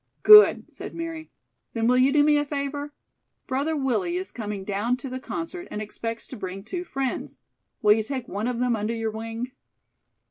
[0.23, 1.29] "Good," said Mary.
[1.73, 2.91] "Then, will you do me a favor?
[3.45, 7.37] Brother Willie is coming down to the concert and expects to bring two friends.
[7.83, 9.51] Will you take one of them under your wing?"